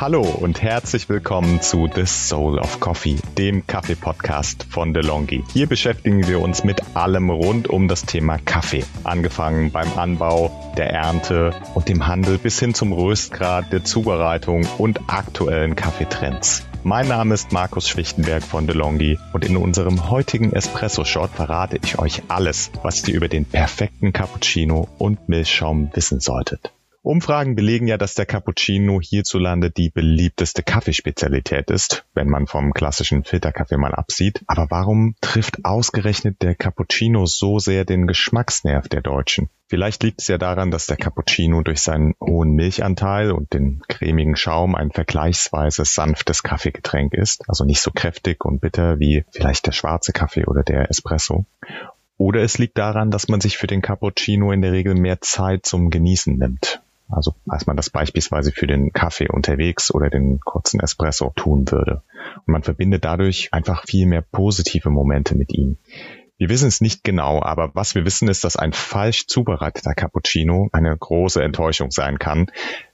Hallo 0.00 0.22
und 0.22 0.62
herzlich 0.62 1.08
willkommen 1.08 1.60
zu 1.60 1.88
The 1.92 2.06
Soul 2.06 2.60
of 2.60 2.78
Coffee, 2.78 3.16
dem 3.36 3.66
Kaffee-Podcast 3.66 4.68
von 4.70 4.94
DeLonghi. 4.94 5.42
Hier 5.52 5.66
beschäftigen 5.66 6.28
wir 6.28 6.40
uns 6.40 6.62
mit 6.62 6.94
allem 6.94 7.30
rund 7.30 7.66
um 7.66 7.88
das 7.88 8.04
Thema 8.04 8.38
Kaffee. 8.38 8.84
Angefangen 9.02 9.72
beim 9.72 9.98
Anbau, 9.98 10.72
der 10.76 10.90
Ernte 10.90 11.50
und 11.74 11.88
dem 11.88 12.06
Handel 12.06 12.38
bis 12.38 12.60
hin 12.60 12.74
zum 12.74 12.92
Röstgrad, 12.92 13.72
der 13.72 13.82
Zubereitung 13.82 14.68
und 14.78 15.00
aktuellen 15.08 15.74
Kaffeetrends. 15.74 16.64
Mein 16.84 17.08
Name 17.08 17.34
ist 17.34 17.50
Markus 17.50 17.88
Schwichtenberg 17.88 18.44
von 18.44 18.68
DeLonghi 18.68 19.18
und 19.32 19.44
in 19.44 19.56
unserem 19.56 20.10
heutigen 20.10 20.52
Espresso-Shot 20.52 21.30
verrate 21.30 21.80
ich 21.82 21.98
euch 21.98 22.22
alles, 22.28 22.70
was 22.84 23.06
ihr 23.08 23.16
über 23.16 23.26
den 23.26 23.46
perfekten 23.46 24.12
Cappuccino 24.12 24.86
und 24.98 25.28
Milchschaum 25.28 25.90
wissen 25.92 26.20
solltet. 26.20 26.72
Umfragen 27.02 27.54
belegen 27.54 27.86
ja, 27.86 27.96
dass 27.96 28.14
der 28.14 28.26
Cappuccino 28.26 29.00
hierzulande 29.00 29.70
die 29.70 29.88
beliebteste 29.88 30.62
Kaffeespezialität 30.62 31.70
ist, 31.70 32.04
wenn 32.12 32.28
man 32.28 32.46
vom 32.46 32.74
klassischen 32.74 33.24
Filterkaffee 33.24 33.76
mal 33.76 33.94
absieht. 33.94 34.42
Aber 34.46 34.66
warum 34.70 35.14
trifft 35.20 35.64
ausgerechnet 35.64 36.42
der 36.42 36.56
Cappuccino 36.56 37.24
so 37.24 37.60
sehr 37.60 37.84
den 37.84 38.08
Geschmacksnerv 38.08 38.88
der 38.88 39.00
Deutschen? 39.00 39.48
Vielleicht 39.68 40.02
liegt 40.02 40.22
es 40.22 40.28
ja 40.28 40.38
daran, 40.38 40.70
dass 40.70 40.86
der 40.86 40.96
Cappuccino 40.96 41.62
durch 41.62 41.82
seinen 41.82 42.14
hohen 42.20 42.52
Milchanteil 42.52 43.30
und 43.30 43.52
den 43.52 43.80
cremigen 43.86 44.34
Schaum 44.34 44.74
ein 44.74 44.90
vergleichsweise 44.90 45.84
sanftes 45.84 46.42
Kaffeegetränk 46.42 47.14
ist, 47.14 47.48
also 47.48 47.64
nicht 47.64 47.80
so 47.80 47.90
kräftig 47.90 48.44
und 48.44 48.60
bitter 48.60 48.98
wie 48.98 49.24
vielleicht 49.30 49.66
der 49.66 49.72
schwarze 49.72 50.12
Kaffee 50.12 50.46
oder 50.46 50.62
der 50.62 50.90
Espresso. 50.90 51.44
Oder 52.16 52.42
es 52.42 52.58
liegt 52.58 52.76
daran, 52.76 53.12
dass 53.12 53.28
man 53.28 53.40
sich 53.40 53.56
für 53.56 53.68
den 53.68 53.82
Cappuccino 53.82 54.50
in 54.50 54.62
der 54.62 54.72
Regel 54.72 54.94
mehr 54.94 55.20
Zeit 55.20 55.64
zum 55.64 55.90
Genießen 55.90 56.36
nimmt. 56.36 56.82
Also 57.08 57.34
als 57.48 57.66
man 57.66 57.76
das 57.76 57.90
beispielsweise 57.90 58.52
für 58.52 58.66
den 58.66 58.92
Kaffee 58.92 59.28
unterwegs 59.28 59.92
oder 59.92 60.10
den 60.10 60.40
kurzen 60.40 60.80
Espresso 60.80 61.32
tun 61.34 61.70
würde. 61.70 62.02
Und 62.46 62.48
man 62.52 62.62
verbindet 62.62 63.04
dadurch 63.04 63.48
einfach 63.52 63.84
viel 63.86 64.06
mehr 64.06 64.22
positive 64.22 64.90
Momente 64.90 65.34
mit 65.36 65.52
ihm. 65.52 65.78
Wir 66.36 66.48
wissen 66.50 66.68
es 66.68 66.80
nicht 66.80 67.02
genau, 67.02 67.42
aber 67.42 67.74
was 67.74 67.96
wir 67.96 68.04
wissen 68.04 68.28
ist, 68.28 68.44
dass 68.44 68.56
ein 68.56 68.72
falsch 68.72 69.26
zubereiteter 69.26 69.94
Cappuccino 69.94 70.68
eine 70.72 70.96
große 70.96 71.42
Enttäuschung 71.42 71.90
sein 71.90 72.20
kann, 72.20 72.46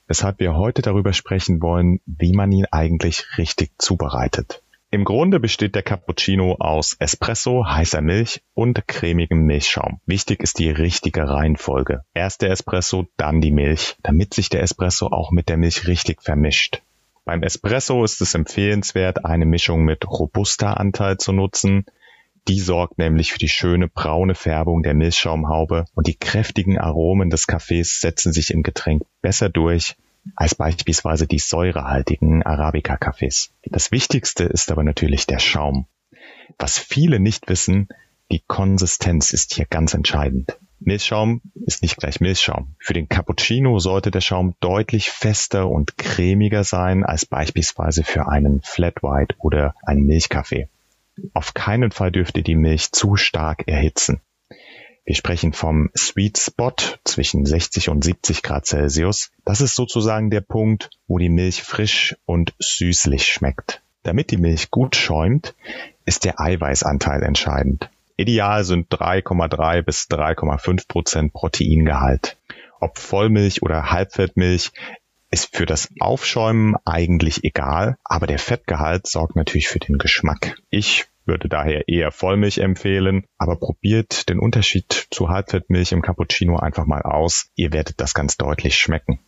weshalb 0.06 0.41
wir 0.41 0.56
heute 0.56 0.81
darüber 0.81 1.12
sprechen 1.12 1.60
wollen, 1.60 2.00
wie 2.06 2.33
man 2.33 2.50
ihn 2.53 2.66
eigentlich 2.70 3.27
richtig 3.36 3.72
zubereitet. 3.78 4.63
Im 4.95 5.03
Grunde 5.03 5.41
besteht 5.41 5.75
der 5.75 5.83
Cappuccino 5.83 6.55
aus 6.61 6.95
Espresso, 7.00 7.67
heißer 7.67 8.00
Milch 8.00 8.42
und 8.55 8.87
cremigem 8.87 9.45
Milchschaum. 9.45 10.00
Wichtig 10.06 10.41
ist 10.41 10.61
die 10.61 10.70
richtige 10.70 11.28
Reihenfolge. 11.28 12.05
Erst 12.14 12.42
der 12.42 12.53
Espresso, 12.53 13.09
dann 13.17 13.41
die 13.41 13.50
Milch, 13.50 13.97
damit 14.05 14.34
sich 14.34 14.50
der 14.50 14.62
Espresso 14.62 15.09
auch 15.09 15.33
mit 15.33 15.48
der 15.48 15.56
Milch 15.56 15.89
richtig 15.89 16.22
vermischt. 16.22 16.81
Beim 17.25 17.42
Espresso 17.42 18.05
ist 18.05 18.20
es 18.20 18.34
empfehlenswert, 18.34 19.25
eine 19.25 19.47
Mischung 19.47 19.84
mit 19.84 20.06
Robusta-Anteil 20.06 21.17
zu 21.17 21.33
nutzen. 21.33 21.87
Die 22.47 22.61
sorgt 22.61 22.97
nämlich 22.97 23.33
für 23.33 23.41
die 23.41 23.48
schöne 23.48 23.89
braune 23.89 24.37
Färbung 24.37 24.84
der 24.84 24.95
Milchschaumhaube 24.95 25.87
und 25.97 26.06
die 26.06 26.17
kräftigen 26.17 26.78
Aromen 26.78 27.31
des 27.31 27.48
Kaffees 27.48 28.00
setzen 28.00 28.33
sich 28.33 28.53
im 28.53 28.62
Getränk 28.62 29.03
besser 29.22 29.48
durch 29.48 29.97
als 30.37 30.55
beispielsweise 30.55 31.27
die 31.27 31.39
säurehaltigen 31.39 32.42
Arabica-Kaffees. 32.42 33.53
Das 33.75 33.91
Wichtigste 33.91 34.44
ist 34.44 34.70
aber 34.70 34.84
natürlich 34.84 35.27
der 35.27 35.41
Schaum. 35.41 35.89
Was 36.61 36.78
viele 36.78 37.19
nicht 37.19 37.48
wissen, 37.48 37.89
die 38.31 38.39
Konsistenz 38.47 39.33
ist 39.33 39.53
hier 39.53 39.64
ganz 39.64 39.94
entscheidend. 39.94 40.56
Milchschaum 40.78 41.42
ist 41.66 41.83
nicht 41.83 41.97
gleich 41.97 42.20
Milchschaum. 42.20 42.77
Für 42.78 42.92
den 42.92 43.08
Cappuccino 43.08 43.81
sollte 43.81 44.12
der 44.12 44.20
Schaum 44.20 44.55
deutlich 44.61 45.11
fester 45.11 45.69
und 45.69 45.98
cremiger 45.98 46.62
sein 46.62 47.03
als 47.03 47.27
beispielsweise 47.27 48.05
für 48.05 48.28
einen 48.28 48.62
Flat 48.62 49.03
White 49.03 49.34
oder 49.41 49.75
einen 49.83 50.06
Milchkaffee. 50.06 50.69
Auf 51.32 51.53
keinen 51.53 51.91
Fall 51.91 52.12
dürfte 52.12 52.44
die 52.44 52.54
Milch 52.54 52.93
zu 52.93 53.16
stark 53.16 53.66
erhitzen. 53.66 54.21
Wir 55.04 55.16
sprechen 55.16 55.53
vom 55.53 55.91
Sweet 55.98 56.38
Spot 56.38 56.77
zwischen 57.14 57.47
60 57.47 57.91
und 57.91 58.02
70 58.02 58.42
Grad 58.42 58.66
Celsius. 58.66 59.30
Das 59.44 59.60
ist 59.60 59.76
sozusagen 59.76 60.30
der 60.30 60.41
Punkt, 60.41 60.91
wo 61.06 61.19
die 61.19 61.28
Milch 61.28 61.62
frisch 61.62 62.16
und 62.26 62.54
süßlich 62.58 63.26
schmeckt. 63.26 63.82
Damit 64.02 64.32
die 64.32 64.36
Milch 64.36 64.72
gut 64.72 64.97
schäumt, 64.97 65.54
ist 66.04 66.24
der 66.24 66.41
Eiweißanteil 66.41 67.22
entscheidend. 67.22 67.88
Ideal 68.16 68.64
sind 68.64 68.88
3,3 68.92 69.82
bis 69.82 70.08
3,5 70.10 70.88
Prozent 70.88 71.32
Proteingehalt. 71.32 72.36
Ob 72.80 72.98
Vollmilch 72.98 73.62
oder 73.62 73.92
Halbfettmilch 73.92 74.72
ist 75.30 75.54
für 75.56 75.66
das 75.66 75.88
Aufschäumen 76.00 76.74
eigentlich 76.84 77.44
egal, 77.44 77.97
aber 78.04 78.26
der 78.26 78.38
Fettgehalt 78.41 79.06
sorgt 79.06 79.36
natürlich 79.36 79.69
für 79.69 79.80
den 79.80 79.98
Geschmack. 79.98 80.56
Ich 80.69 81.06
würde 81.26 81.48
daher 81.48 81.88
eher 81.88 82.12
Vollmilch 82.12 82.58
empfehlen, 82.58 83.24
aber 83.38 83.56
probiert 83.56 84.28
den 84.28 84.38
Unterschied 84.38 85.08
zu 85.10 85.28
Halbfettmilch 85.28 85.92
im 85.92 86.02
Cappuccino 86.02 86.56
einfach 86.56 86.86
mal 86.86 87.02
aus. 87.02 87.50
Ihr 87.54 87.72
werdet 87.72 88.00
das 88.00 88.14
ganz 88.14 88.36
deutlich 88.36 88.76
schmecken. 88.76 89.20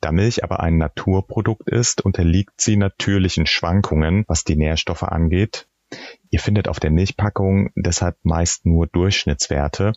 Da 0.00 0.10
Milch 0.10 0.42
aber 0.42 0.60
ein 0.60 0.78
Naturprodukt 0.78 1.68
ist, 1.68 2.00
unterliegt 2.00 2.60
sie 2.60 2.76
natürlichen 2.76 3.46
Schwankungen, 3.46 4.24
was 4.26 4.42
die 4.42 4.56
Nährstoffe 4.56 5.04
angeht. 5.04 5.68
Ihr 6.30 6.40
findet 6.40 6.68
auf 6.68 6.80
der 6.80 6.90
Milchpackung 6.90 7.70
deshalb 7.76 8.16
meist 8.22 8.66
nur 8.66 8.86
Durchschnittswerte. 8.86 9.92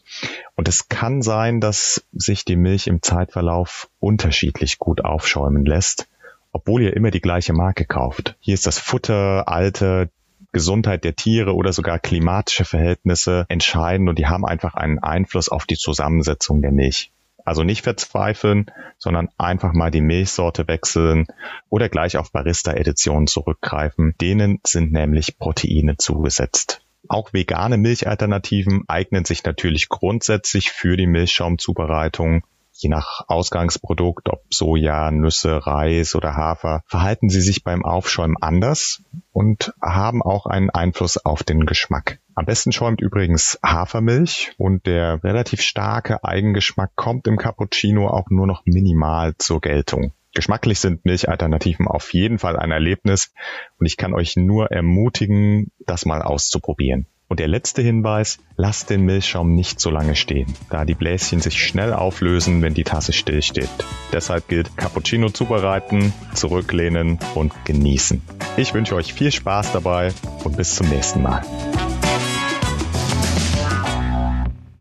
Und 0.55 0.67
es 0.67 0.89
kann 0.89 1.22
sein, 1.22 1.61
dass 1.61 2.05
sich 2.11 2.45
die 2.45 2.57
Milch 2.57 2.87
im 2.87 3.01
Zeitverlauf 3.01 3.89
unterschiedlich 3.99 4.77
gut 4.77 5.03
aufschäumen 5.03 5.66
lässt, 5.66 6.07
obwohl 6.51 6.83
ihr 6.83 6.95
immer 6.95 7.11
die 7.11 7.22
gleiche 7.22 7.53
Marke 7.53 7.85
kauft. 7.85 8.35
Hier 8.39 8.53
ist 8.53 8.67
das 8.67 8.77
Futter, 8.77 9.47
Alter, 9.47 10.09
Gesundheit 10.55 11.03
der 11.03 11.17
Tiere 11.17 11.53
oder 11.53 11.73
sogar 11.73 11.99
klimatische 11.99 12.63
Verhältnisse 12.63 13.45
entscheiden 13.49 14.07
und 14.07 14.17
die 14.17 14.27
haben 14.27 14.45
einfach 14.45 14.73
einen 14.75 14.99
Einfluss 14.99 15.49
auf 15.49 15.66
die 15.66 15.75
Zusammensetzung 15.75 16.61
der 16.61 16.71
Milch. 16.71 17.11
Also 17.43 17.63
nicht 17.63 17.81
verzweifeln, 17.81 18.71
sondern 18.97 19.27
einfach 19.38 19.73
mal 19.73 19.91
die 19.91 19.99
Milchsorte 19.99 20.66
wechseln 20.69 21.27
oder 21.67 21.89
gleich 21.89 22.16
auf 22.16 22.31
Barista-Editionen 22.31 23.27
zurückgreifen. 23.27 24.16
Denen 24.21 24.61
sind 24.66 24.93
nämlich 24.93 25.38
Proteine 25.38 25.97
zugesetzt. 25.97 26.79
Auch 27.09 27.33
vegane 27.33 27.75
Milchalternativen 27.75 28.85
eignen 28.87 29.25
sich 29.25 29.43
natürlich 29.43 29.89
grundsätzlich 29.89 30.72
für 30.72 30.95
die 30.95 31.05
Milchschaumzubereitung 31.05 32.43
je 32.77 32.89
nach 32.89 33.22
Ausgangsprodukt, 33.27 34.29
ob 34.29 34.43
Soja, 34.49 35.09
Nüsse, 35.11 35.66
Reis 35.66 36.13
oder 36.13 36.35
Hafer, 36.35 36.81
verhalten 36.87 37.29
sie 37.29 37.41
sich 37.41 37.63
beim 37.63 37.85
Aufschäumen 37.85 38.35
anders 38.41 39.01
und 39.35 39.73
haben 39.81 40.23
auch 40.23 40.46
einen 40.46 40.69
Einfluss 40.69 41.18
auf 41.18 41.44
den 41.44 41.66
Geschmack. 41.66 42.19
Am 42.35 42.46
besten 42.46 42.72
schäumt 42.72 43.01
übrigens 43.01 43.59
Hafermilch 43.62 44.53
und 44.57 44.85
der 44.85 45.25
relativ 45.25 45.62
starke 45.62 46.23
Eigengeschmack 46.23 46.91
kommt 46.96 47.28
im 47.28 47.35
Cappuccino 47.35 48.07
auch 48.07 48.29
nur 48.29 48.47
noch 48.47 48.66
minimal 48.66 49.34
zur 49.38 49.59
Geltung. 49.59 50.13
Geschmacklich 50.34 50.79
sind 50.79 51.03
Milchalternativen 51.03 51.85
auf 51.85 52.13
jeden 52.13 52.40
Fall 52.40 52.56
ein 52.56 52.72
Erlebnis 52.72 53.34
und 53.78 53.85
ich 53.85 53.97
kann 53.97 54.13
euch 54.13 54.38
nur 54.38 54.72
ermutigen, 54.72 55.69
das 55.85 56.06
mal 56.06 56.22
auszuprobieren. 56.22 57.06
Und 57.28 57.41
der 57.41 57.50
letzte 57.50 57.81
Hinweis, 57.81 58.38
lasst 58.56 58.90
den 58.90 59.02
Milchschaum 59.02 59.53
nicht 59.53 59.81
so 59.81 59.90
lange 59.90 60.16
stehen, 60.16 60.53
da 60.69 60.85
die 60.85 60.94
Bläschen 60.94 61.41
sich 61.41 61.62
schnell 61.62 61.91
auflösen, 61.91 62.62
wenn 62.62 62.73
die 62.73 62.84
Tasse 62.85 63.12
stillsteht. 63.12 63.69
Deshalb 64.13 64.47
gilt 64.47 64.78
Cappuccino 64.78 65.29
zubereiten, 65.29 66.13
zurücklehnen 66.34 67.19
und 67.34 67.52
genießen. 67.66 68.22
Ich 68.57 68.73
wünsche 68.73 68.95
euch 68.95 69.13
viel 69.13 69.31
Spaß 69.31 69.73
dabei 69.73 70.13
und 70.43 70.55
bis 70.55 70.75
zum 70.75 70.88
nächsten 70.88 71.21
Mal. 71.21 71.41